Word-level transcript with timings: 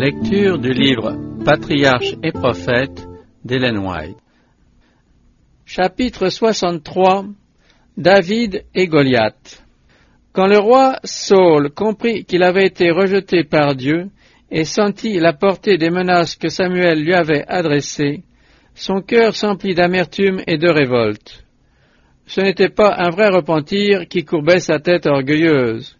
Lecture 0.00 0.58
du 0.58 0.72
livre 0.72 1.14
Patriarche 1.44 2.14
et 2.22 2.32
prophète 2.32 3.06
d'Ellen 3.44 3.76
White. 3.76 4.16
Chapitre 5.66 6.30
63 6.30 7.26
David 7.98 8.64
et 8.74 8.86
Goliath. 8.86 9.62
Quand 10.32 10.46
le 10.46 10.56
roi 10.58 10.98
Saul 11.04 11.68
comprit 11.72 12.24
qu'il 12.24 12.42
avait 12.42 12.64
été 12.64 12.90
rejeté 12.90 13.44
par 13.44 13.74
Dieu 13.74 14.06
et 14.50 14.64
sentit 14.64 15.18
la 15.18 15.34
portée 15.34 15.76
des 15.76 15.90
menaces 15.90 16.34
que 16.34 16.48
Samuel 16.48 17.04
lui 17.04 17.12
avait 17.12 17.44
adressées, 17.46 18.22
son 18.74 19.02
cœur 19.02 19.36
s'emplit 19.36 19.74
d'amertume 19.74 20.40
et 20.46 20.56
de 20.56 20.70
révolte. 20.70 21.44
Ce 22.24 22.40
n'était 22.40 22.70
pas 22.70 22.94
un 22.96 23.10
vrai 23.10 23.28
repentir 23.28 24.08
qui 24.08 24.24
courbait 24.24 24.60
sa 24.60 24.78
tête 24.78 25.04
orgueilleuse. 25.04 25.98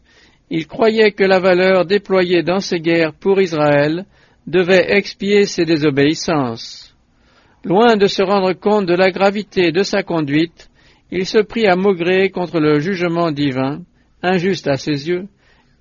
Il 0.50 0.66
croyait 0.66 1.12
que 1.12 1.24
la 1.24 1.38
valeur 1.38 1.86
déployée 1.86 2.42
dans 2.42 2.58
ces 2.58 2.80
guerres 2.80 3.14
pour 3.14 3.40
Israël 3.40 4.04
devait 4.46 4.96
expier 4.96 5.44
ses 5.44 5.64
désobéissances. 5.64 6.94
Loin 7.64 7.96
de 7.96 8.06
se 8.06 8.22
rendre 8.22 8.52
compte 8.54 8.86
de 8.86 8.94
la 8.94 9.10
gravité 9.10 9.70
de 9.70 9.82
sa 9.82 10.02
conduite, 10.02 10.68
il 11.12 11.26
se 11.26 11.38
prit 11.38 11.66
à 11.66 11.76
maugréer 11.76 12.30
contre 12.30 12.58
le 12.58 12.80
jugement 12.80 13.30
divin, 13.30 13.82
injuste 14.22 14.66
à 14.66 14.76
ses 14.76 15.08
yeux, 15.08 15.28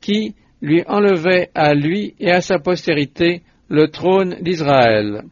qui 0.02 0.36
lui 0.62 0.84
enlevait 0.88 1.50
à 1.56 1.74
lui 1.74 2.14
et 2.20 2.32
à 2.32 2.42
sa 2.42 2.60
postérité 2.60 3.42
le 3.70 3.88
trône 3.88 4.38
d'Israël. 4.42 5.24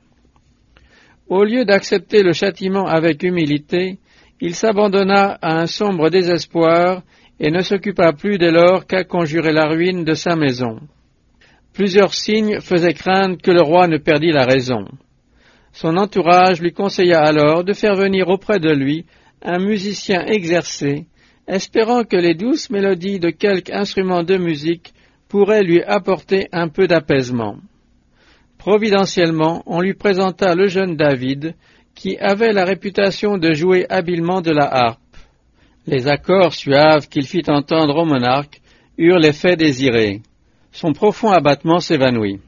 Au 1.28 1.44
lieu 1.44 1.66
d'accepter 1.66 2.24
le 2.24 2.34
châtiment 2.34 2.88
avec 2.88 3.24
humilité, 3.24 3.98
il 4.40 4.56
s'abandonna 4.56 5.38
à 5.42 5.60
un 5.60 5.66
sombre 5.66 6.10
désespoir 6.10 7.02
et 7.40 7.52
ne 7.52 7.62
s'occupa 7.62 8.14
plus 8.14 8.38
dès 8.38 8.52
lors 8.52 8.86
qu'à 8.88 9.04
conjurer 9.04 9.52
la 9.52 9.68
ruine 9.68 10.04
de 10.04 10.14
sa 10.14 10.36
maison. 10.36 10.80
Plusieurs 11.74 12.14
signes 12.14 12.60
faisaient 12.60 12.94
craindre 12.94 13.38
que 13.42 13.52
le 13.52 13.62
roi 13.62 13.88
ne 13.88 13.98
perdît 13.98 14.32
la 14.32 14.46
raison. 14.46 14.86
Son 15.72 15.96
entourage 15.98 16.60
lui 16.60 16.72
conseilla 16.72 17.20
alors 17.20 17.64
de 17.64 17.74
faire 17.74 17.96
venir 17.96 18.30
auprès 18.30 18.60
de 18.60 18.72
lui 18.72 19.06
un 19.44 19.60
musicien 19.60 20.26
exercé, 20.26 21.06
espérant 21.48 22.04
que 22.04 22.18
les 22.18 22.34
douces 22.34 22.72
mélodies 22.72 23.20
de 23.20 23.30
quelque 23.30 23.72
instrument 23.72 24.24
de 24.24 24.38
musique 24.38 24.94
pourraient 25.30 25.64
lui 25.64 25.84
apporter 25.84 26.48
un 26.52 26.68
peu 26.68 26.88
d'apaisement. 26.88 27.58
Providentiellement, 28.58 29.62
on 29.68 29.82
lui 29.82 29.94
présenta 29.94 30.56
le 30.56 30.68
jeune 30.68 30.96
David, 30.96 31.54
qui 31.94 32.18
avait 32.18 32.54
la 32.54 32.66
réputation 32.66 33.38
de 33.38 33.54
jouer 33.54 33.86
habilement 33.90 34.42
de 34.42 34.52
la 34.52 34.66
harpe. 34.66 35.00
Les 35.88 36.10
accords 36.10 36.54
suaves 36.54 37.08
qu'il 37.08 37.26
fit 37.26 37.44
entendre 37.48 37.96
au 37.96 38.06
monarque 38.06 38.60
eurent 38.98 39.20
l'effet 39.20 39.56
désiré. 39.56 40.22
Son 40.74 40.92
profond 40.92 41.30
abattement 41.30 41.80
s'évanouit. 41.80 42.42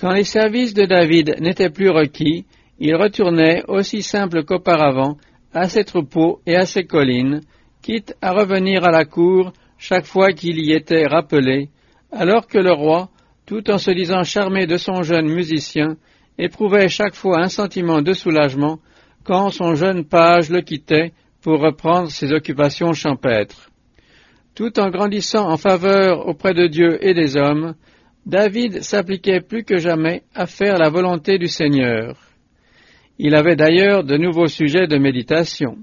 Quand 0.00 0.10
les 0.10 0.24
services 0.24 0.72
de 0.72 0.86
David 0.86 1.36
n'étaient 1.40 1.68
plus 1.68 1.90
requis, 1.90 2.46
il 2.78 2.96
retournait, 2.96 3.62
aussi 3.68 4.02
simple 4.02 4.42
qu'auparavant, 4.42 5.18
à 5.52 5.68
ses 5.68 5.84
troupeaux 5.84 6.40
et 6.46 6.56
à 6.56 6.64
ses 6.64 6.84
collines, 6.84 7.42
quitte 7.82 8.16
à 8.22 8.32
revenir 8.32 8.84
à 8.84 8.90
la 8.90 9.04
cour 9.04 9.52
chaque 9.76 10.06
fois 10.06 10.32
qu'il 10.32 10.58
y 10.58 10.72
était 10.72 11.06
rappelé, 11.06 11.68
alors 12.10 12.46
que 12.46 12.58
le 12.58 12.72
roi, 12.72 13.10
tout 13.44 13.70
en 13.70 13.76
se 13.76 13.90
disant 13.90 14.24
charmé 14.24 14.66
de 14.66 14.78
son 14.78 15.02
jeune 15.02 15.28
musicien, 15.28 15.96
éprouvait 16.38 16.88
chaque 16.88 17.14
fois 17.14 17.40
un 17.42 17.48
sentiment 17.48 18.00
de 18.00 18.14
soulagement 18.14 18.78
quand 19.24 19.50
son 19.50 19.74
jeune 19.74 20.04
page 20.04 20.48
le 20.48 20.62
quittait 20.62 21.12
pour 21.44 21.60
reprendre 21.60 22.10
ses 22.10 22.32
occupations 22.32 22.94
champêtres. 22.94 23.70
Tout 24.54 24.80
en 24.80 24.88
grandissant 24.88 25.46
en 25.46 25.58
faveur 25.58 26.26
auprès 26.26 26.54
de 26.54 26.66
Dieu 26.68 27.06
et 27.06 27.12
des 27.12 27.36
hommes, 27.36 27.74
David 28.24 28.82
s'appliquait 28.82 29.42
plus 29.42 29.62
que 29.62 29.76
jamais 29.76 30.22
à 30.34 30.46
faire 30.46 30.78
la 30.78 30.88
volonté 30.88 31.36
du 31.36 31.48
Seigneur. 31.48 32.16
Il 33.18 33.34
avait 33.34 33.56
d'ailleurs 33.56 34.04
de 34.04 34.16
nouveaux 34.16 34.46
sujets 34.46 34.86
de 34.86 34.96
méditation. 34.96 35.76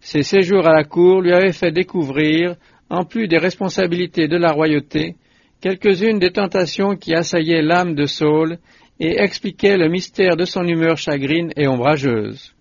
Ses 0.00 0.24
séjours 0.24 0.66
à 0.66 0.72
la 0.72 0.82
cour 0.82 1.20
lui 1.20 1.32
avaient 1.32 1.52
fait 1.52 1.70
découvrir, 1.70 2.56
en 2.90 3.04
plus 3.04 3.28
des 3.28 3.38
responsabilités 3.38 4.26
de 4.26 4.36
la 4.36 4.50
royauté, 4.50 5.14
quelques-unes 5.60 6.18
des 6.18 6.32
tentations 6.32 6.96
qui 6.96 7.14
assaillaient 7.14 7.62
l'âme 7.62 7.94
de 7.94 8.06
Saul 8.06 8.58
et 8.98 9.20
expliquaient 9.20 9.76
le 9.76 9.88
mystère 9.88 10.36
de 10.36 10.44
son 10.44 10.66
humeur 10.66 10.96
chagrine 10.96 11.52
et 11.56 11.68
ombrageuse 11.68 12.52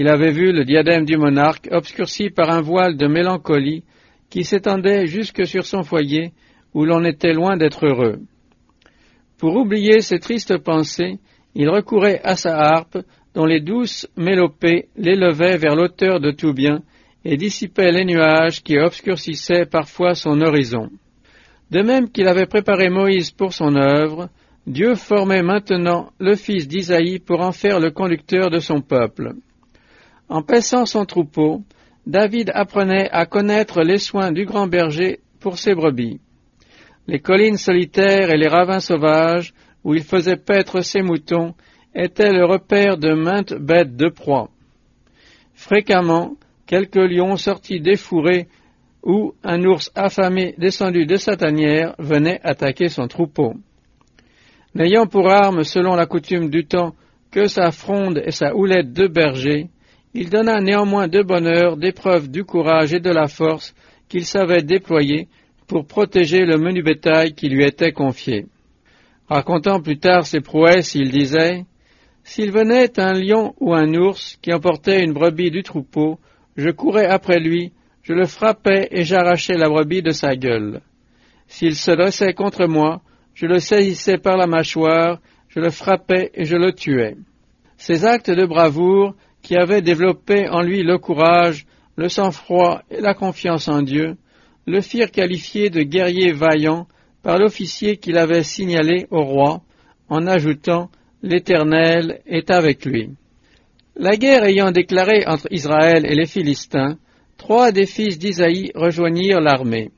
il 0.00 0.08
avait 0.08 0.32
vu 0.32 0.50
le 0.50 0.64
diadème 0.64 1.04
du 1.04 1.18
monarque 1.18 1.68
obscurci 1.70 2.30
par 2.30 2.48
un 2.48 2.62
voile 2.62 2.96
de 2.96 3.06
mélancolie 3.06 3.84
qui 4.30 4.44
s'étendait 4.44 5.04
jusque 5.04 5.46
sur 5.46 5.66
son 5.66 5.82
foyer 5.82 6.32
où 6.72 6.86
l'on 6.86 7.04
était 7.04 7.34
loin 7.34 7.58
d'être 7.58 7.84
heureux. 7.84 8.16
Pour 9.36 9.54
oublier 9.56 10.00
ces 10.00 10.18
tristes 10.18 10.56
pensées, 10.56 11.18
il 11.54 11.68
recourait 11.68 12.22
à 12.24 12.34
sa 12.36 12.56
harpe 12.56 12.96
dont 13.34 13.44
les 13.44 13.60
douces 13.60 14.08
mélopées 14.16 14.86
l'élevaient 14.96 15.58
vers 15.58 15.76
l'auteur 15.76 16.18
de 16.18 16.30
tout 16.30 16.54
bien 16.54 16.80
et 17.26 17.36
dissipaient 17.36 17.92
les 17.92 18.06
nuages 18.06 18.62
qui 18.62 18.78
obscurcissaient 18.78 19.66
parfois 19.66 20.14
son 20.14 20.40
horizon. 20.40 20.88
De 21.70 21.82
même 21.82 22.08
qu'il 22.08 22.26
avait 22.26 22.46
préparé 22.46 22.88
Moïse 22.88 23.32
pour 23.32 23.52
son 23.52 23.76
œuvre, 23.76 24.30
Dieu 24.66 24.94
formait 24.94 25.42
maintenant 25.42 26.08
le 26.18 26.36
fils 26.36 26.68
d'Isaïe 26.68 27.18
pour 27.18 27.42
en 27.42 27.52
faire 27.52 27.80
le 27.80 27.90
conducteur 27.90 28.48
de 28.48 28.60
son 28.60 28.80
peuple. 28.80 29.34
En 30.30 30.42
paissant 30.42 30.86
son 30.86 31.04
troupeau, 31.06 31.62
David 32.06 32.52
apprenait 32.54 33.10
à 33.10 33.26
connaître 33.26 33.82
les 33.82 33.98
soins 33.98 34.30
du 34.30 34.44
grand 34.46 34.68
berger 34.68 35.18
pour 35.40 35.58
ses 35.58 35.74
brebis. 35.74 36.20
Les 37.08 37.18
collines 37.18 37.56
solitaires 37.56 38.30
et 38.30 38.38
les 38.38 38.46
ravins 38.46 38.78
sauvages, 38.78 39.52
où 39.82 39.92
il 39.94 40.04
faisait 40.04 40.36
paître 40.36 40.82
ses 40.82 41.02
moutons, 41.02 41.54
étaient 41.96 42.32
le 42.32 42.44
repère 42.44 42.96
de 42.96 43.12
maintes 43.12 43.54
bêtes 43.54 43.96
de 43.96 44.08
proie. 44.08 44.50
Fréquemment, 45.54 46.36
quelques 46.64 46.94
lions 46.94 47.36
sortis 47.36 47.80
des 47.80 47.96
fourrés 47.96 48.46
ou 49.02 49.34
un 49.42 49.64
ours 49.64 49.90
affamé 49.96 50.54
descendu 50.58 51.06
de 51.06 51.16
sa 51.16 51.36
tanière 51.36 51.96
venait 51.98 52.40
attaquer 52.44 52.88
son 52.88 53.08
troupeau. 53.08 53.54
N'ayant 54.76 55.08
pour 55.08 55.28
arme, 55.28 55.64
selon 55.64 55.96
la 55.96 56.06
coutume 56.06 56.50
du 56.50 56.66
temps, 56.66 56.94
que 57.32 57.48
sa 57.48 57.72
fronde 57.72 58.22
et 58.24 58.30
sa 58.30 58.54
houlette 58.54 58.92
de 58.92 59.08
berger, 59.08 59.68
il 60.14 60.28
donna 60.28 60.60
néanmoins 60.60 61.08
de 61.08 61.22
bonne 61.22 61.46
heure 61.46 61.76
des 61.76 61.92
preuves 61.92 62.28
du 62.28 62.44
courage 62.44 62.92
et 62.92 63.00
de 63.00 63.10
la 63.10 63.28
force 63.28 63.74
qu'il 64.08 64.24
savait 64.24 64.62
déployer 64.62 65.28
pour 65.68 65.86
protéger 65.86 66.44
le 66.44 66.58
menu 66.58 66.82
bétail 66.82 67.32
qui 67.34 67.48
lui 67.48 67.64
était 67.64 67.92
confié. 67.92 68.46
Racontant 69.28 69.80
plus 69.80 69.98
tard 69.98 70.26
ses 70.26 70.40
prouesses, 70.40 70.96
il 70.96 71.10
disait 71.10 71.64
S'il 72.24 72.50
venait 72.50 72.98
un 72.98 73.12
lion 73.12 73.54
ou 73.60 73.72
un 73.72 73.94
ours 73.94 74.36
qui 74.42 74.52
emportait 74.52 75.04
une 75.04 75.12
brebis 75.12 75.52
du 75.52 75.62
troupeau, 75.62 76.18
je 76.56 76.70
courais 76.70 77.06
après 77.06 77.38
lui, 77.38 77.72
je 78.02 78.12
le 78.12 78.26
frappais 78.26 78.88
et 78.90 79.04
j'arrachais 79.04 79.56
la 79.56 79.68
brebis 79.68 80.02
de 80.02 80.10
sa 80.10 80.34
gueule. 80.34 80.80
S'il 81.46 81.76
se 81.76 81.92
dressait 81.92 82.34
contre 82.34 82.66
moi, 82.66 83.02
je 83.34 83.46
le 83.46 83.60
saisissais 83.60 84.18
par 84.18 84.36
la 84.36 84.48
mâchoire, 84.48 85.20
je 85.48 85.60
le 85.60 85.70
frappais 85.70 86.32
et 86.34 86.44
je 86.44 86.56
le 86.56 86.72
tuais. 86.72 87.16
Ces 87.76 88.04
actes 88.04 88.30
de 88.30 88.44
bravoure 88.44 89.14
qui 89.42 89.56
avait 89.56 89.82
développé 89.82 90.48
en 90.48 90.62
lui 90.62 90.82
le 90.82 90.98
courage, 90.98 91.66
le 91.96 92.08
sang-froid 92.08 92.82
et 92.90 93.00
la 93.00 93.14
confiance 93.14 93.68
en 93.68 93.82
Dieu, 93.82 94.16
le 94.66 94.80
firent 94.80 95.10
qualifier 95.10 95.70
de 95.70 95.82
guerrier 95.82 96.32
vaillant 96.32 96.86
par 97.22 97.38
l'officier 97.38 97.96
qui 97.96 98.12
l'avait 98.12 98.42
signalé 98.42 99.06
au 99.10 99.22
roi, 99.22 99.62
en 100.08 100.26
ajoutant 100.26 100.90
L'Éternel 101.22 102.22
est 102.26 102.50
avec 102.50 102.86
lui. 102.86 103.10
La 103.94 104.16
guerre 104.16 104.44
ayant 104.44 104.70
déclaré 104.70 105.26
entre 105.26 105.48
Israël 105.50 106.06
et 106.06 106.14
les 106.14 106.26
Philistins, 106.26 106.96
trois 107.36 107.72
des 107.72 107.84
fils 107.84 108.18
d'Isaïe 108.18 108.72
rejoignirent 108.74 109.40
l'armée. 109.40 109.90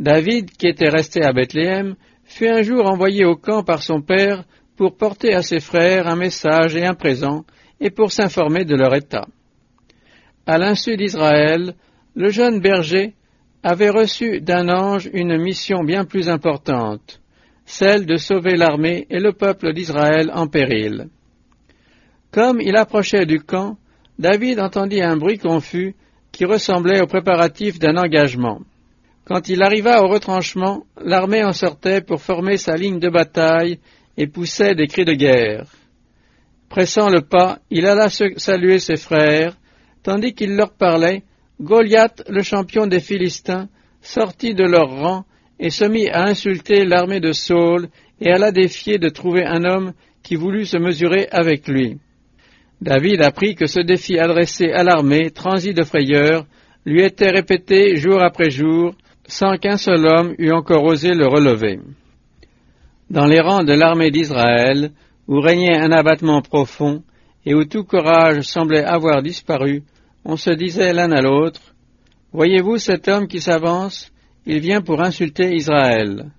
David, 0.00 0.50
qui 0.50 0.66
était 0.66 0.88
resté 0.88 1.22
à 1.22 1.32
Bethléem, 1.32 1.94
fut 2.24 2.48
un 2.48 2.62
jour 2.62 2.86
envoyé 2.86 3.24
au 3.24 3.36
camp 3.36 3.62
par 3.62 3.82
son 3.82 4.02
père 4.02 4.44
pour 4.76 4.96
porter 4.96 5.32
à 5.32 5.42
ses 5.42 5.60
frères 5.60 6.08
un 6.08 6.16
message 6.16 6.74
et 6.74 6.84
un 6.84 6.94
présent 6.94 7.44
et 7.80 7.90
pour 7.90 8.12
s'informer 8.12 8.64
de 8.64 8.74
leur 8.74 8.94
état. 8.94 9.26
À 10.46 10.58
l'insu 10.58 10.96
d'Israël, 10.96 11.74
le 12.14 12.30
jeune 12.30 12.60
berger 12.60 13.14
avait 13.62 13.90
reçu 13.90 14.40
d'un 14.40 14.68
ange 14.68 15.10
une 15.12 15.36
mission 15.38 15.82
bien 15.82 16.04
plus 16.04 16.28
importante, 16.28 17.20
celle 17.64 18.06
de 18.06 18.16
sauver 18.16 18.56
l'armée 18.56 19.06
et 19.10 19.18
le 19.18 19.32
peuple 19.32 19.72
d'Israël 19.72 20.30
en 20.32 20.46
péril. 20.46 21.08
Comme 22.30 22.60
il 22.60 22.76
approchait 22.76 23.26
du 23.26 23.40
camp, 23.40 23.76
David 24.18 24.60
entendit 24.60 25.02
un 25.02 25.16
bruit 25.16 25.38
confus 25.38 25.94
qui 26.32 26.44
ressemblait 26.44 27.02
aux 27.02 27.06
préparatifs 27.06 27.78
d'un 27.78 27.96
engagement. 27.96 28.60
Quand 29.24 29.48
il 29.48 29.62
arriva 29.62 30.00
au 30.02 30.06
retranchement, 30.06 30.84
l'armée 31.02 31.42
en 31.42 31.52
sortait 31.52 32.00
pour 32.00 32.22
former 32.22 32.58
sa 32.58 32.76
ligne 32.76 33.00
de 33.00 33.08
bataille 33.08 33.80
et 34.16 34.28
poussait 34.28 34.74
des 34.74 34.86
cris 34.86 35.04
de 35.04 35.14
guerre. 35.14 35.64
Pressant 36.68 37.08
le 37.08 37.20
pas, 37.20 37.58
il 37.70 37.86
alla 37.86 38.08
saluer 38.08 38.78
ses 38.78 38.96
frères, 38.96 39.56
tandis 40.02 40.34
qu'il 40.34 40.56
leur 40.56 40.72
parlait, 40.72 41.22
Goliath, 41.60 42.22
le 42.28 42.42
champion 42.42 42.86
des 42.86 43.00
Philistins, 43.00 43.68
sortit 44.02 44.54
de 44.54 44.64
leur 44.64 44.90
rang 44.90 45.24
et 45.58 45.70
se 45.70 45.84
mit 45.84 46.08
à 46.10 46.24
insulter 46.24 46.84
l'armée 46.84 47.20
de 47.20 47.32
Saul 47.32 47.88
et 48.20 48.30
alla 48.30 48.52
défier 48.52 48.98
de 48.98 49.08
trouver 49.08 49.44
un 49.44 49.64
homme 49.64 49.92
qui 50.22 50.36
voulut 50.36 50.66
se 50.66 50.76
mesurer 50.76 51.28
avec 51.30 51.66
lui. 51.68 51.98
David 52.80 53.22
apprit 53.22 53.54
que 53.54 53.66
ce 53.66 53.80
défi 53.80 54.18
adressé 54.18 54.70
à 54.70 54.82
l'armée, 54.82 55.30
transi 55.30 55.72
de 55.72 55.82
frayeur, 55.82 56.46
lui 56.84 57.02
était 57.02 57.30
répété 57.30 57.96
jour 57.96 58.22
après 58.22 58.50
jour, 58.50 58.94
sans 59.26 59.56
qu'un 59.56 59.76
seul 59.76 60.06
homme 60.06 60.34
eût 60.38 60.52
encore 60.52 60.84
osé 60.84 61.14
le 61.14 61.26
relever. 61.26 61.80
Dans 63.08 63.24
les 63.24 63.40
rangs 63.40 63.64
de 63.64 63.72
l'armée 63.72 64.10
d'Israël, 64.10 64.90
où 65.28 65.40
régnait 65.40 65.78
un 65.78 65.92
abattement 65.92 66.42
profond, 66.42 67.02
et 67.44 67.54
où 67.54 67.64
tout 67.64 67.84
courage 67.84 68.42
semblait 68.42 68.84
avoir 68.84 69.22
disparu, 69.22 69.82
on 70.24 70.36
se 70.36 70.50
disait 70.50 70.92
l'un 70.92 71.12
à 71.12 71.22
l'autre, 71.22 71.60
Voyez-vous 72.32 72.78
cet 72.78 73.08
homme 73.08 73.28
qui 73.28 73.40
s'avance 73.40 74.12
Il 74.44 74.60
vient 74.60 74.82
pour 74.82 75.00
insulter 75.00 75.54
Israël. 75.54 76.32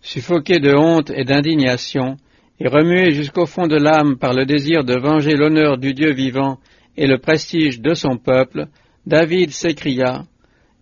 Suffoqué 0.00 0.58
de 0.58 0.74
honte 0.74 1.10
et 1.10 1.24
d'indignation, 1.24 2.16
et 2.58 2.68
remué 2.68 3.12
jusqu'au 3.12 3.46
fond 3.46 3.66
de 3.66 3.76
l'âme 3.76 4.16
par 4.16 4.32
le 4.32 4.46
désir 4.46 4.84
de 4.84 4.98
venger 4.98 5.36
l'honneur 5.36 5.78
du 5.78 5.92
Dieu 5.92 6.12
vivant 6.12 6.58
et 6.96 7.06
le 7.06 7.18
prestige 7.18 7.80
de 7.80 7.94
son 7.94 8.16
peuple, 8.16 8.66
David 9.06 9.50
s'écria, 9.50 10.24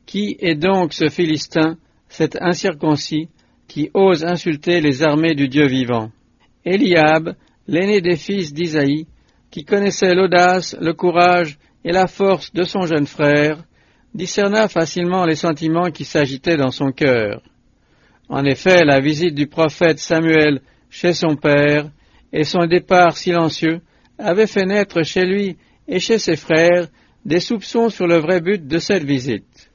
Qui 0.06 0.37
est 0.40 0.55
donc 0.55 0.93
ce 0.93 1.08
Philistin, 1.08 1.76
cet 2.08 2.40
incirconcis, 2.40 3.28
qui 3.66 3.90
ose 3.94 4.25
insulter 4.25 4.81
les 4.81 5.02
armées 5.02 5.34
du 5.34 5.49
Dieu 5.49 5.66
vivant? 5.66 6.11
Eliab, 6.64 7.34
l'aîné 7.66 8.00
des 8.00 8.16
fils 8.16 8.52
d'Isaïe, 8.52 9.06
qui 9.50 9.64
connaissait 9.64 10.14
l'audace, 10.14 10.76
le 10.81 10.93
courage 10.93 11.58
et 11.84 11.93
la 11.93 12.06
force 12.06 12.52
de 12.52 12.64
son 12.64 12.82
jeune 12.82 13.06
frère, 13.06 13.62
discerna 14.14 14.69
facilement 14.69 15.26
les 15.26 15.34
sentiments 15.37 15.90
qui 15.90 16.05
s'agitaient 16.05 16.56
dans 16.56 16.70
son 16.70 16.93
cœur. 16.93 17.43
En 18.28 18.44
effet, 18.44 18.84
la 18.84 19.00
visite 19.00 19.34
du 19.34 19.46
prophète 19.46 19.99
Samuel 19.99 20.61
chez 20.88 21.12
son 21.12 21.37
père 21.37 21.90
et 22.32 22.44
son 22.44 22.66
départ 22.66 23.16
silencieux 23.16 23.81
avaient 24.19 24.46
fait 24.46 24.64
naître 24.64 25.02
chez 25.02 25.25
lui 25.25 25.56
et 25.87 25.99
chez 25.99 26.19
ses 26.19 26.37
frères 26.37 26.88
des 27.25 27.40
soupçons 27.40 27.88
sur 27.88 28.06
le 28.06 28.19
vrai 28.19 28.40
but 28.40 28.66
de 28.66 28.78
cette 28.78 29.05
visite. 29.05 29.70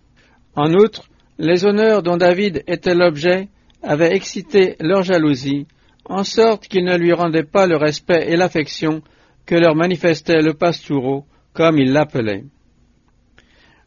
En 0.55 0.73
outre, 0.73 1.09
les 1.37 1.65
honneurs 1.65 2.03
dont 2.03 2.17
David 2.17 2.63
était 2.67 2.95
l'objet 2.95 3.47
avaient 3.81 4.15
excité 4.15 4.75
leur 4.79 5.03
jalousie, 5.03 5.67
en 6.09 6.23
sorte 6.23 6.67
qu'ils 6.67 6.83
ne 6.83 6.97
lui 6.97 7.13
rendaient 7.13 7.43
pas 7.43 7.67
le 7.67 7.77
respect 7.77 8.25
et 8.27 8.35
l'affection 8.35 9.01
que 9.45 9.55
leur 9.55 9.75
manifestait 9.75 10.41
le 10.41 10.55
pastoureau, 10.55 11.25
comme 11.53 11.77
il 11.77 11.93
l'appelait. 11.93 12.43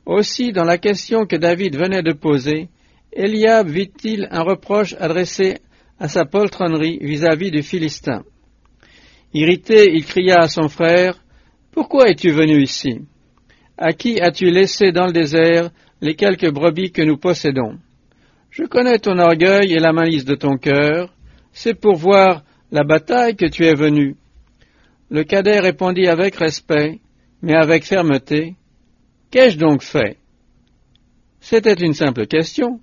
Aussi, 0.07 0.53
dans 0.53 0.65
la 0.65 0.79
question 0.79 1.27
que 1.27 1.37
David 1.37 1.77
venait 1.77 2.03
de 2.03 2.13
poser, 2.13 2.69
Eliab 3.13 3.69
vit-il 3.69 4.29
un 4.31 4.43
reproche 4.43 4.95
adressé 4.99 5.59
à 5.99 6.09
sa 6.09 6.25
poltronnerie 6.25 6.99
vis-à-vis 7.01 7.51
du 7.51 7.63
Philistin? 7.63 8.25
Irrité, 9.35 9.93
il 9.93 10.05
cria 10.05 10.39
à 10.39 10.49
son 10.49 10.69
frère, 10.69 11.19
Pourquoi 11.73 12.11
es-tu 12.11 12.31
venu 12.31 12.61
ici? 12.63 13.01
À 13.79 13.93
qui 13.95 14.21
as-tu 14.21 14.51
laissé 14.51 14.93
dans 14.93 15.07
le 15.07 15.13
désert 15.13 15.71
les 16.03 16.15
quelques 16.15 16.51
brebis 16.51 16.93
que 16.93 17.03
nous 17.03 17.17
possédons? 17.17 17.79
Je 18.51 18.65
connais 18.65 18.99
ton 18.99 19.19
orgueil 19.19 19.73
et 19.73 19.79
la 19.79 19.95
malice 19.95 20.27
de 20.27 20.35
ton 20.35 20.59
cœur, 20.59 21.15
c'est 21.53 21.75
pour 21.75 21.97
voir 21.97 22.43
la 22.71 22.85
bataille 22.85 23.37
que 23.37 23.47
tu 23.47 23.65
es 23.65 23.75
venu. 23.75 24.17
Le 25.11 25.25
cadet 25.25 25.61
répondit 25.61 26.09
avec 26.09 26.37
respect, 26.37 27.01
mais 27.43 27.55
avec 27.55 27.85
fermeté, 27.85 28.57
Qu'ai-je 29.33 29.57
donc 29.57 29.83
fait? 29.83 30.19
C'était 31.41 31.73
une 31.73 31.95
simple 31.95 32.27
question. 32.27 32.81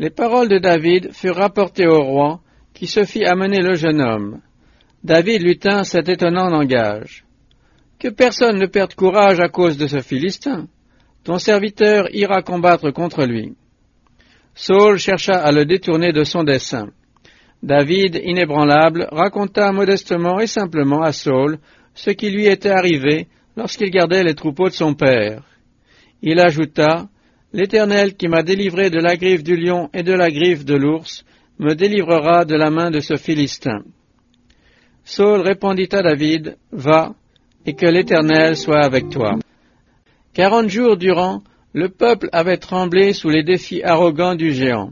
Les 0.00 0.10
paroles 0.10 0.48
de 0.48 0.58
David 0.58 1.12
furent 1.12 1.36
rapportées 1.36 1.86
au 1.86 2.02
roi, 2.02 2.40
qui 2.74 2.88
se 2.88 3.04
fit 3.04 3.24
amener 3.24 3.60
le 3.60 3.74
jeune 3.74 4.00
homme. 4.00 4.40
David 5.04 5.42
lui 5.42 5.56
tint 5.56 5.84
cet 5.84 6.08
étonnant 6.08 6.48
langage. 6.48 7.24
Que 8.00 8.08
personne 8.08 8.58
ne 8.58 8.66
perde 8.66 8.94
courage 8.94 9.38
à 9.38 9.48
cause 9.48 9.78
de 9.78 9.86
ce 9.86 10.00
Philistin. 10.00 10.66
Ton 11.22 11.38
serviteur 11.38 12.12
ira 12.12 12.42
combattre 12.42 12.90
contre 12.90 13.24
lui. 13.24 13.54
Saul 14.56 14.98
chercha 14.98 15.38
à 15.38 15.52
le 15.52 15.64
détourner 15.64 16.12
de 16.12 16.24
son 16.24 16.42
dessein. 16.42 16.90
David, 17.62 18.20
inébranlable, 18.22 19.08
raconta 19.10 19.72
modestement 19.72 20.40
et 20.40 20.46
simplement 20.46 21.02
à 21.02 21.12
Saul 21.12 21.58
ce 21.94 22.10
qui 22.10 22.30
lui 22.30 22.46
était 22.46 22.70
arrivé 22.70 23.28
lorsqu'il 23.56 23.90
gardait 23.90 24.24
les 24.24 24.34
troupeaux 24.34 24.68
de 24.68 24.74
son 24.74 24.94
père. 24.94 25.42
Il 26.22 26.40
ajouta, 26.40 27.08
L'Éternel 27.54 28.16
qui 28.16 28.26
m'a 28.26 28.42
délivré 28.42 28.90
de 28.90 28.98
la 28.98 29.14
griffe 29.14 29.44
du 29.44 29.56
lion 29.56 29.88
et 29.94 30.02
de 30.02 30.12
la 30.12 30.28
griffe 30.28 30.64
de 30.64 30.74
l'ours 30.74 31.24
me 31.60 31.74
délivrera 31.74 32.44
de 32.44 32.56
la 32.56 32.68
main 32.68 32.90
de 32.90 32.98
ce 32.98 33.14
Philistin. 33.14 33.84
Saul 35.04 35.40
répondit 35.40 35.88
à 35.92 36.02
David, 36.02 36.56
Va, 36.72 37.14
et 37.64 37.74
que 37.74 37.86
l'Éternel 37.86 38.56
soit 38.56 38.84
avec 38.84 39.08
toi. 39.08 39.38
Quarante 40.32 40.68
jours 40.68 40.96
durant, 40.96 41.44
le 41.72 41.90
peuple 41.90 42.28
avait 42.32 42.56
tremblé 42.56 43.12
sous 43.12 43.30
les 43.30 43.44
défis 43.44 43.84
arrogants 43.84 44.34
du 44.34 44.50
géant. 44.52 44.90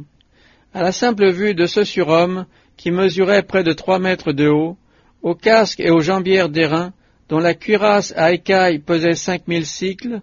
À 0.74 0.82
la 0.82 0.92
simple 0.92 1.30
vue 1.30 1.54
de 1.54 1.66
ce 1.66 1.84
surhomme, 1.84 2.46
qui 2.76 2.90
mesurait 2.90 3.42
près 3.42 3.62
de 3.62 3.72
trois 3.72 3.98
mètres 3.98 4.32
de 4.32 4.48
haut, 4.48 4.76
au 5.20 5.34
casque 5.34 5.80
et 5.80 5.90
aux 5.90 6.00
jambières 6.00 6.48
d'airain, 6.48 6.92
dont 7.28 7.38
la 7.38 7.54
cuirasse 7.54 8.14
à 8.16 8.32
écailles 8.32 8.78
pesait 8.78 9.14
cinq 9.14 9.48
mille 9.48 9.66
cycles, 9.66 10.20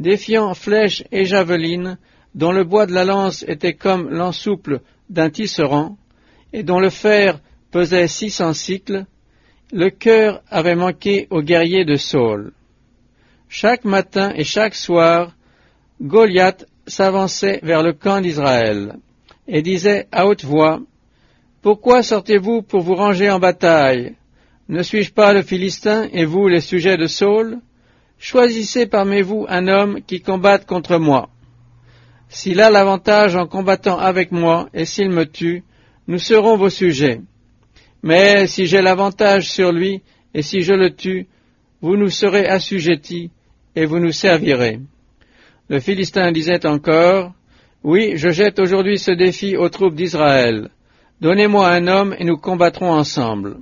défiant 0.00 0.54
flèches 0.54 1.04
et 1.12 1.24
javelines, 1.24 1.98
dont 2.34 2.52
le 2.52 2.64
bois 2.64 2.86
de 2.86 2.92
la 2.92 3.04
lance 3.04 3.44
était 3.46 3.74
comme 3.74 4.10
l'ensouple 4.10 4.80
d'un 5.08 5.30
tisserand, 5.30 5.96
et 6.52 6.64
dont 6.64 6.80
le 6.80 6.90
fer 6.90 7.38
pesait 7.70 8.08
six 8.08 8.30
cents 8.30 8.54
cycles, 8.54 9.06
le 9.72 9.90
cœur 9.90 10.42
avait 10.50 10.74
manqué 10.74 11.28
aux 11.30 11.42
guerriers 11.42 11.84
de 11.84 11.96
Saul. 11.96 12.52
Chaque 13.48 13.84
matin 13.84 14.32
et 14.34 14.44
chaque 14.44 14.74
soir, 14.74 15.32
Goliath 16.00 16.66
s'avançait 16.86 17.60
vers 17.62 17.82
le 17.82 17.92
camp 17.92 18.20
d'Israël, 18.20 18.96
et 19.52 19.60
disait 19.60 20.08
à 20.10 20.26
haute 20.26 20.44
voix, 20.44 20.80
Pourquoi 21.60 22.02
sortez-vous 22.02 22.62
pour 22.62 22.80
vous 22.80 22.94
ranger 22.94 23.30
en 23.30 23.38
bataille 23.38 24.14
Ne 24.70 24.82
suis-je 24.82 25.12
pas 25.12 25.34
le 25.34 25.42
Philistin 25.42 26.08
et 26.10 26.24
vous 26.24 26.48
les 26.48 26.62
sujets 26.62 26.96
de 26.96 27.06
Saul? 27.06 27.58
Choisissez 28.18 28.86
parmi 28.86 29.20
vous 29.20 29.44
un 29.48 29.68
homme 29.68 30.00
qui 30.06 30.22
combatte 30.22 30.64
contre 30.64 30.96
moi. 30.96 31.28
S'il 32.30 32.62
a 32.62 32.70
l'avantage 32.70 33.36
en 33.36 33.46
combattant 33.46 33.98
avec 33.98 34.32
moi, 34.32 34.70
et 34.72 34.86
s'il 34.86 35.10
me 35.10 35.26
tue, 35.26 35.64
nous 36.08 36.18
serons 36.18 36.56
vos 36.56 36.70
sujets. 36.70 37.20
Mais 38.02 38.46
si 38.46 38.64
j'ai 38.64 38.80
l'avantage 38.80 39.50
sur 39.50 39.70
lui, 39.70 40.00
et 40.32 40.40
si 40.40 40.62
je 40.62 40.72
le 40.72 40.94
tue, 40.94 41.26
vous 41.82 41.96
nous 41.96 42.08
serez 42.08 42.46
assujettis, 42.46 43.30
et 43.76 43.84
vous 43.84 43.98
nous 43.98 44.12
servirez. 44.12 44.80
Le 45.68 45.78
Philistin 45.78 46.32
disait 46.32 46.64
encore, 46.64 47.34
Oui, 47.84 48.12
je 48.14 48.28
jette 48.28 48.60
aujourd'hui 48.60 48.96
ce 48.96 49.10
défi 49.10 49.56
aux 49.56 49.68
troupes 49.68 49.96
d'Israël. 49.96 50.68
Donnez-moi 51.20 51.68
un 51.68 51.88
homme 51.88 52.14
et 52.16 52.24
nous 52.24 52.36
combattrons 52.36 52.92
ensemble. 52.92 53.56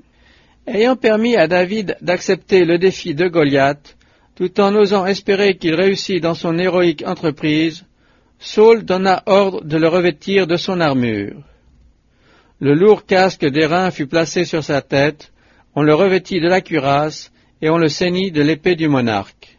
Ayant 0.67 0.95
permis 0.95 1.37
à 1.37 1.47
David 1.47 1.97
d'accepter 2.03 2.67
le 2.67 2.77
défi 2.77 3.15
de 3.15 3.29
Goliath, 3.29 3.97
tout 4.37 4.61
en 4.61 4.75
osant 4.75 5.07
espérer 5.07 5.57
qu'il 5.57 5.75
réussit 5.75 6.23
dans 6.23 6.35
son 6.35 6.59
héroïque 6.59 7.03
entreprise, 7.07 7.87
Saul 8.39 8.85
donna 8.85 9.23
ordre 9.25 9.65
de 9.65 9.79
le 9.79 9.89
revêtir 9.89 10.47
de 10.47 10.57
son 10.57 10.81
armure. 10.81 11.43
Le 12.59 12.75
lourd 12.75 13.07
casque 13.07 13.47
d'airain 13.47 13.91
fut 13.91 14.07
placé 14.07 14.45
sur 14.45 14.63
sa 14.63 14.83
tête, 14.83 15.33
on 15.75 15.83
le 15.83 15.95
revêtit 15.95 16.41
de 16.41 16.49
la 16.49 16.61
cuirasse, 16.61 17.33
et 17.63 17.71
on 17.71 17.79
le 17.79 17.89
ceignit 17.89 18.31
de 18.31 18.43
l'épée 18.43 18.77
du 18.77 18.89
monarque. 18.89 19.59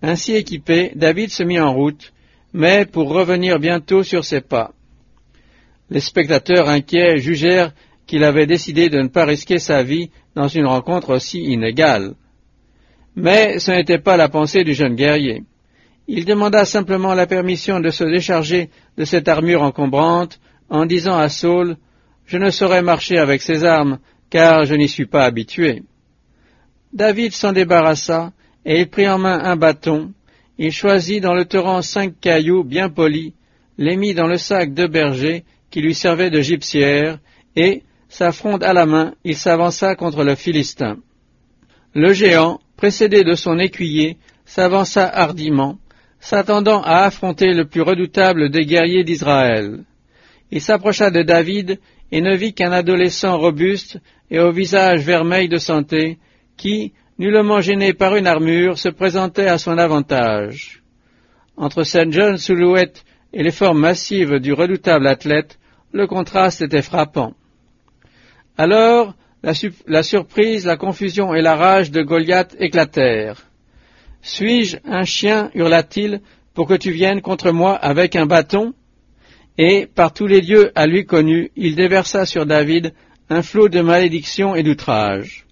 Ainsi 0.00 0.34
équipé, 0.34 0.92
David 0.94 1.30
se 1.30 1.42
mit 1.42 1.60
en 1.60 1.74
route, 1.74 2.12
mais 2.56 2.86
pour 2.86 3.10
revenir 3.10 3.58
bientôt 3.58 4.02
sur 4.02 4.24
ses 4.24 4.40
pas. 4.40 4.72
Les 5.90 6.00
spectateurs 6.00 6.70
inquiets 6.70 7.18
jugèrent 7.18 7.72
qu'il 8.06 8.24
avait 8.24 8.46
décidé 8.46 8.88
de 8.88 8.98
ne 8.98 9.08
pas 9.08 9.26
risquer 9.26 9.58
sa 9.58 9.82
vie 9.82 10.10
dans 10.34 10.48
une 10.48 10.66
rencontre 10.66 11.14
aussi 11.14 11.38
inégale. 11.38 12.14
Mais 13.14 13.58
ce 13.58 13.72
n'était 13.72 13.98
pas 13.98 14.16
la 14.16 14.30
pensée 14.30 14.64
du 14.64 14.72
jeune 14.72 14.94
guerrier. 14.94 15.42
Il 16.08 16.24
demanda 16.24 16.64
simplement 16.64 17.12
la 17.12 17.26
permission 17.26 17.78
de 17.78 17.90
se 17.90 18.04
décharger 18.04 18.70
de 18.96 19.04
cette 19.04 19.28
armure 19.28 19.62
encombrante 19.62 20.40
en 20.70 20.86
disant 20.86 21.18
à 21.18 21.28
Saul 21.28 21.76
Je 22.24 22.38
ne 22.38 22.48
saurais 22.48 22.82
marcher 22.82 23.18
avec 23.18 23.42
ces 23.42 23.64
armes, 23.64 23.98
car 24.30 24.64
je 24.64 24.74
n'y 24.74 24.88
suis 24.88 25.06
pas 25.06 25.26
habitué. 25.26 25.82
David 26.94 27.32
s'en 27.32 27.52
débarrassa, 27.52 28.32
et 28.64 28.80
il 28.80 28.88
prit 28.88 29.08
en 29.08 29.18
main 29.18 29.44
un 29.44 29.56
bâton, 29.56 30.14
il 30.58 30.72
choisit 30.72 31.22
dans 31.22 31.34
le 31.34 31.44
torrent 31.44 31.82
cinq 31.82 32.14
cailloux 32.20 32.64
bien 32.64 32.88
polis, 32.88 33.32
les 33.78 33.96
mit 33.96 34.14
dans 34.14 34.26
le 34.26 34.38
sac 34.38 34.72
de 34.72 34.86
berger 34.86 35.44
qui 35.70 35.80
lui 35.80 35.94
servait 35.94 36.30
de 36.30 36.40
gypsière, 36.40 37.18
et, 37.56 37.82
sa 38.08 38.32
fronde 38.32 38.62
à 38.62 38.72
la 38.72 38.86
main, 38.86 39.14
il 39.24 39.36
s'avança 39.36 39.94
contre 39.94 40.24
le 40.24 40.34
Philistin. 40.34 40.98
Le 41.94 42.12
géant, 42.12 42.60
précédé 42.76 43.24
de 43.24 43.34
son 43.34 43.58
écuyer, 43.58 44.16
s'avança 44.44 45.06
hardiment, 45.06 45.78
s'attendant 46.20 46.82
à 46.82 47.04
affronter 47.04 47.52
le 47.52 47.66
plus 47.66 47.82
redoutable 47.82 48.50
des 48.50 48.64
guerriers 48.64 49.04
d'Israël. 49.04 49.84
Il 50.50 50.60
s'approcha 50.60 51.10
de 51.10 51.22
David 51.22 51.78
et 52.12 52.20
ne 52.20 52.34
vit 52.36 52.54
qu'un 52.54 52.72
adolescent 52.72 53.36
robuste 53.36 53.98
et 54.30 54.38
au 54.38 54.52
visage 54.52 55.00
vermeil 55.00 55.48
de 55.48 55.58
santé, 55.58 56.18
qui, 56.56 56.92
nullement 57.18 57.60
gêné 57.60 57.92
par 57.94 58.16
une 58.16 58.26
armure, 58.26 58.78
se 58.78 58.88
présentait 58.88 59.48
à 59.48 59.58
son 59.58 59.78
avantage. 59.78 60.82
Entre 61.56 61.84
cette 61.84 62.12
jeune 62.12 62.36
silhouette 62.36 63.04
et 63.32 63.42
les 63.42 63.50
formes 63.50 63.80
massives 63.80 64.38
du 64.38 64.52
redoutable 64.52 65.06
athlète, 65.06 65.58
le 65.92 66.06
contraste 66.06 66.62
était 66.62 66.82
frappant. 66.82 67.34
Alors, 68.58 69.14
la, 69.42 70.02
surprise, 70.02 70.66
la 70.66 70.76
confusion 70.76 71.34
et 71.34 71.42
la 71.42 71.56
rage 71.56 71.90
de 71.90 72.02
Goliath 72.02 72.56
éclatèrent. 72.58 73.42
Suis-je 74.22 74.78
un 74.84 75.04
chien? 75.04 75.50
hurla-t-il, 75.54 76.20
pour 76.54 76.66
que 76.66 76.74
tu 76.74 76.90
viennes 76.90 77.20
contre 77.20 77.52
moi 77.52 77.74
avec 77.74 78.16
un 78.16 78.26
bâton? 78.26 78.74
Et, 79.58 79.86
par 79.86 80.12
tous 80.12 80.26
les 80.26 80.40
lieux 80.40 80.72
à 80.74 80.86
lui 80.86 81.06
connus, 81.06 81.50
il 81.56 81.76
déversa 81.76 82.26
sur 82.26 82.44
David 82.44 82.92
un 83.30 83.42
flot 83.42 83.68
de 83.68 83.80
malédictions 83.80 84.54
et 84.54 84.62
d'outrages. 84.62 85.45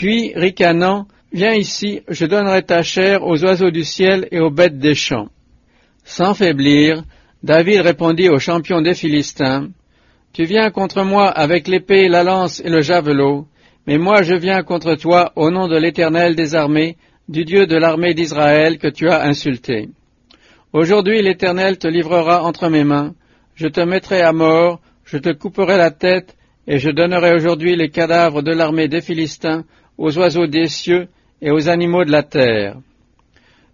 Puis, 0.00 0.32
ricanant, 0.34 1.06
Viens 1.30 1.52
ici, 1.52 2.00
je 2.08 2.24
donnerai 2.24 2.62
ta 2.62 2.82
chair 2.82 3.22
aux 3.22 3.44
oiseaux 3.44 3.70
du 3.70 3.84
ciel 3.84 4.26
et 4.32 4.40
aux 4.40 4.50
bêtes 4.50 4.78
des 4.78 4.94
champs. 4.94 5.28
Sans 6.04 6.32
faiblir, 6.32 7.04
David 7.42 7.82
répondit 7.82 8.30
au 8.30 8.38
champion 8.38 8.80
des 8.80 8.94
Philistins, 8.94 9.68
Tu 10.32 10.44
viens 10.44 10.70
contre 10.70 11.04
moi 11.04 11.28
avec 11.28 11.68
l'épée, 11.68 12.08
la 12.08 12.24
lance 12.24 12.62
et 12.64 12.70
le 12.70 12.80
javelot, 12.80 13.46
mais 13.86 13.98
moi 13.98 14.22
je 14.22 14.34
viens 14.34 14.62
contre 14.62 14.94
toi 14.94 15.32
au 15.36 15.50
nom 15.50 15.68
de 15.68 15.76
l'Éternel 15.76 16.34
des 16.34 16.54
armées, 16.54 16.96
du 17.28 17.44
Dieu 17.44 17.66
de 17.66 17.76
l'armée 17.76 18.14
d'Israël 18.14 18.78
que 18.78 18.88
tu 18.88 19.08
as 19.10 19.22
insulté. 19.22 19.90
Aujourd'hui 20.72 21.20
l'Éternel 21.20 21.76
te 21.76 21.88
livrera 21.88 22.42
entre 22.42 22.70
mes 22.70 22.84
mains, 22.84 23.12
je 23.54 23.68
te 23.68 23.82
mettrai 23.82 24.22
à 24.22 24.32
mort, 24.32 24.80
je 25.04 25.18
te 25.18 25.30
couperai 25.30 25.76
la 25.76 25.90
tête, 25.90 26.36
et 26.66 26.78
je 26.78 26.90
donnerai 26.90 27.34
aujourd'hui 27.34 27.76
les 27.76 27.90
cadavres 27.90 28.42
de 28.42 28.52
l'armée 28.52 28.88
des 28.88 29.00
Philistins 29.00 29.64
aux 30.00 30.16
oiseaux 30.16 30.46
des 30.46 30.68
cieux 30.68 31.08
et 31.42 31.50
aux 31.50 31.68
animaux 31.68 32.06
de 32.06 32.10
la 32.10 32.22
terre. 32.22 32.78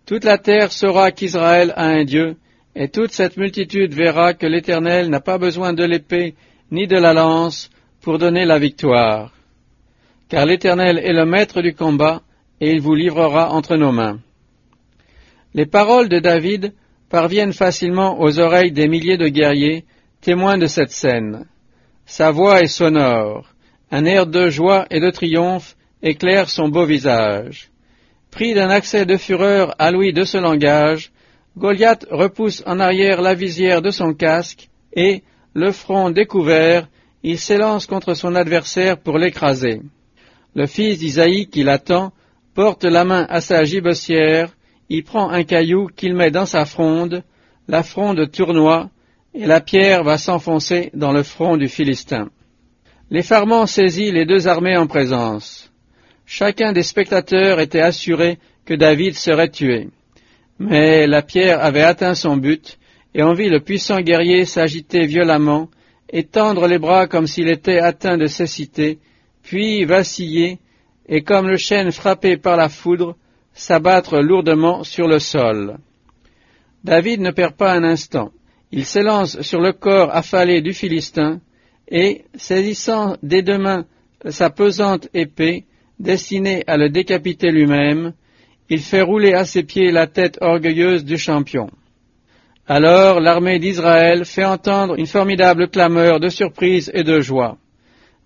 Toute 0.06 0.24
la 0.24 0.38
terre 0.38 0.72
saura 0.72 1.12
qu'Israël 1.12 1.72
a 1.76 1.86
un 1.86 2.02
Dieu, 2.02 2.36
et 2.74 2.88
toute 2.88 3.12
cette 3.12 3.36
multitude 3.36 3.94
verra 3.94 4.34
que 4.34 4.46
l'Éternel 4.46 5.08
n'a 5.08 5.20
pas 5.20 5.38
besoin 5.38 5.72
de 5.72 5.84
l'épée 5.84 6.34
ni 6.72 6.88
de 6.88 6.96
la 6.96 7.12
lance 7.12 7.70
pour 8.02 8.18
donner 8.18 8.44
la 8.44 8.58
victoire. 8.58 9.32
Car 10.28 10.46
l'Éternel 10.46 10.98
est 10.98 11.12
le 11.12 11.24
maître 11.24 11.62
du 11.62 11.74
combat, 11.74 12.22
et 12.60 12.72
il 12.72 12.80
vous 12.80 12.96
livrera 12.96 13.52
entre 13.52 13.76
nos 13.76 13.92
mains. 13.92 14.18
Les 15.54 15.66
paroles 15.66 16.08
de 16.08 16.18
David 16.18 16.72
parviennent 17.08 17.52
facilement 17.52 18.20
aux 18.20 18.40
oreilles 18.40 18.72
des 18.72 18.88
milliers 18.88 19.16
de 19.16 19.28
guerriers, 19.28 19.84
témoins 20.20 20.58
de 20.58 20.66
cette 20.66 20.90
scène. 20.90 21.46
Sa 22.04 22.32
voix 22.32 22.62
est 22.62 22.66
sonore, 22.66 23.54
un 23.92 24.04
air 24.04 24.26
de 24.26 24.48
joie 24.48 24.86
et 24.90 24.98
de 24.98 25.10
triomphe 25.10 25.76
éclaire 26.02 26.50
son 26.50 26.68
beau 26.68 26.84
visage. 26.84 27.70
Pris 28.30 28.54
d'un 28.54 28.70
accès 28.70 29.06
de 29.06 29.16
fureur 29.16 29.74
à 29.78 29.90
l'ouïe 29.90 30.12
de 30.12 30.24
ce 30.24 30.38
langage, 30.38 31.12
Goliath 31.56 32.06
repousse 32.10 32.62
en 32.66 32.80
arrière 32.80 33.22
la 33.22 33.34
visière 33.34 33.80
de 33.80 33.90
son 33.90 34.12
casque 34.12 34.68
et, 34.92 35.22
le 35.54 35.72
front 35.72 36.10
découvert, 36.10 36.86
il 37.22 37.38
s'élance 37.38 37.86
contre 37.86 38.14
son 38.14 38.34
adversaire 38.34 38.98
pour 38.98 39.18
l'écraser. 39.18 39.80
Le 40.54 40.66
fils 40.66 40.98
d'Isaïe 40.98 41.48
qui 41.48 41.62
l'attend 41.62 42.12
porte 42.54 42.84
la 42.84 43.04
main 43.04 43.26
à 43.28 43.40
sa 43.40 43.64
gibecière, 43.64 44.50
y 44.88 45.02
prend 45.02 45.30
un 45.30 45.44
caillou 45.44 45.88
qu'il 45.88 46.14
met 46.14 46.30
dans 46.30 46.46
sa 46.46 46.64
fronde, 46.64 47.22
la 47.68 47.82
fronde 47.82 48.30
tournoie, 48.30 48.90
et 49.34 49.46
la 49.46 49.60
pierre 49.60 50.04
va 50.04 50.16
s'enfoncer 50.16 50.90
dans 50.94 51.12
le 51.12 51.22
front 51.22 51.56
du 51.56 51.68
Philistin. 51.68 52.30
L'effarement 53.10 53.66
saisit 53.66 54.10
les 54.10 54.24
deux 54.24 54.48
armées 54.48 54.76
en 54.76 54.86
présence. 54.86 55.70
Chacun 56.26 56.72
des 56.72 56.82
spectateurs 56.82 57.60
était 57.60 57.80
assuré 57.80 58.38
que 58.64 58.74
David 58.74 59.14
serait 59.14 59.48
tué. 59.48 59.88
Mais 60.58 61.06
la 61.06 61.22
pierre 61.22 61.64
avait 61.64 61.82
atteint 61.82 62.14
son 62.14 62.36
but, 62.36 62.78
et 63.14 63.22
on 63.22 63.32
vit 63.32 63.48
le 63.48 63.60
puissant 63.60 64.00
guerrier 64.00 64.44
s'agiter 64.44 65.06
violemment, 65.06 65.70
étendre 66.10 66.66
les 66.66 66.78
bras 66.78 67.06
comme 67.06 67.28
s'il 67.28 67.48
était 67.48 67.78
atteint 67.78 68.18
de 68.18 68.26
cécité, 68.26 68.98
puis 69.42 69.84
vaciller, 69.84 70.58
et 71.08 71.22
comme 71.22 71.48
le 71.48 71.56
chêne 71.56 71.92
frappé 71.92 72.36
par 72.36 72.56
la 72.56 72.68
foudre, 72.68 73.16
s'abattre 73.52 74.18
lourdement 74.18 74.82
sur 74.82 75.06
le 75.06 75.20
sol. 75.20 75.78
David 76.82 77.20
ne 77.20 77.30
perd 77.30 77.54
pas 77.54 77.72
un 77.72 77.84
instant. 77.84 78.32
Il 78.72 78.84
s'élance 78.84 79.40
sur 79.42 79.60
le 79.60 79.72
corps 79.72 80.14
affalé 80.14 80.60
du 80.60 80.72
Philistin, 80.72 81.40
et, 81.88 82.24
saisissant 82.34 83.16
des 83.22 83.42
deux 83.42 83.58
mains 83.58 83.86
sa 84.28 84.50
pesante 84.50 85.08
épée, 85.14 85.66
destinée 85.98 86.64
à 86.66 86.76
le 86.76 86.88
décapiter 86.88 87.50
lui-même, 87.50 88.12
il 88.68 88.80
fait 88.80 89.02
rouler 89.02 89.32
à 89.32 89.44
ses 89.44 89.62
pieds 89.62 89.90
la 89.90 90.06
tête 90.06 90.38
orgueilleuse 90.40 91.04
du 91.04 91.18
champion. 91.18 91.70
Alors 92.66 93.20
l'armée 93.20 93.58
d'Israël 93.58 94.24
fait 94.24 94.44
entendre 94.44 94.96
une 94.98 95.06
formidable 95.06 95.68
clameur 95.68 96.18
de 96.18 96.28
surprise 96.28 96.90
et 96.92 97.04
de 97.04 97.20
joie. 97.20 97.58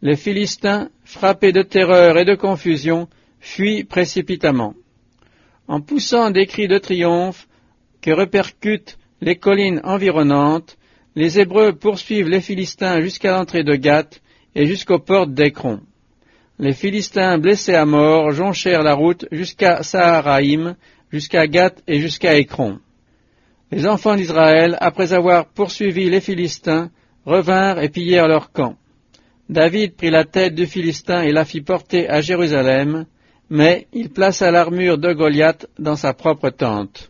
Les 0.00 0.17
Philistins, 0.17 0.89
frappés 1.05 1.53
de 1.53 1.62
terreur 1.62 2.17
et 2.17 2.25
de 2.25 2.35
confusion, 2.35 3.09
fuient 3.39 3.85
précipitamment. 3.85 4.75
En 5.69 5.83
poussant 5.83 6.31
des 6.31 6.47
cris 6.47 6.69
de 6.69 6.79
triomphe 6.79 7.47
que 8.00 8.11
répercutent 8.11 8.99
les 9.21 9.37
collines 9.37 9.83
environnantes, 9.85 10.79
les 11.17 11.39
Hébreux 11.39 11.75
poursuivent 11.75 12.29
les 12.29 12.41
Philistins 12.41 13.03
jusqu'à 13.03 13.33
l'entrée 13.33 13.62
de 13.62 13.75
Gath 13.75 14.23
et 14.55 14.67
jusqu'aux 14.67 14.99
portes 14.99 15.35
d'Écron. 15.35 15.81
Les 16.62 16.75
Philistins 16.75 17.38
blessés 17.38 17.75
à 17.75 17.87
mort 17.87 18.33
jonchèrent 18.33 18.83
la 18.83 18.93
route 18.93 19.25
jusqu'à 19.33 19.83
Saharaïm, 19.83 20.76
jusqu'à 21.11 21.47
Gath 21.47 21.83
et 21.88 22.00
jusqu'à 22.00 22.37
Écron. 22.37 22.81
Les 23.71 23.87
enfants 23.87 24.14
d'Israël, 24.14 24.76
après 24.79 25.14
avoir 25.14 25.47
poursuivi 25.47 26.11
les 26.11 26.21
Philistins, 26.21 26.90
revinrent 27.25 27.83
et 27.83 27.88
pillèrent 27.88 28.29
leur 28.29 28.52
camp. 28.52 28.76
David 29.49 29.97
prit 29.97 30.11
la 30.11 30.26
tête 30.26 30.55
du 30.55 30.67
Philistin 30.67 31.23
et 31.23 31.33
la 31.33 31.47
fit 31.47 31.62
porter 31.62 32.11
à 32.11 32.21
Jérusalem, 32.21 33.07
mais 33.49 33.87
il 33.95 34.11
plaça 34.11 34.50
l'armure 34.50 34.99
de 34.99 35.14
Goliath 35.14 35.67
dans 35.79 35.97
sa 35.97 36.12
propre 36.12 36.50
tente. 36.50 37.10